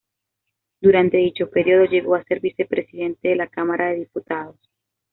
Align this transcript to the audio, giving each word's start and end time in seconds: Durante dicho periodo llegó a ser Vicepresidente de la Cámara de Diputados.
Durante 0.81 1.17
dicho 1.17 1.47
periodo 1.51 1.85
llegó 1.85 2.15
a 2.15 2.23
ser 2.23 2.39
Vicepresidente 2.39 3.27
de 3.29 3.35
la 3.35 3.45
Cámara 3.45 3.89
de 3.89 3.97
Diputados. 3.97 4.55